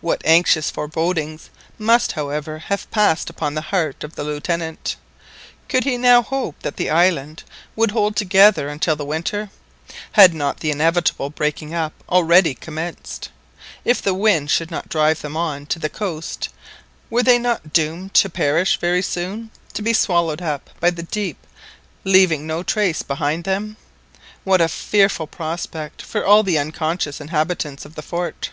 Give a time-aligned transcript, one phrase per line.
[0.00, 4.96] What anxious forebodings must, however, have pressed upon the heart of the Lieutenant.
[5.68, 7.44] Could he now hope that the island
[7.76, 9.50] would hold together until the winter?
[10.10, 13.28] had not the inevitable breaking up already commenced?
[13.84, 16.48] If the wind should not drive them on to the coast,
[17.08, 21.38] were they not doomed to perish very soon, to be swallowed up by the deep,
[22.02, 23.76] leaving no trace behind them?
[24.42, 28.50] What a fearful prospect for all the unconscious inhabitants of the fort!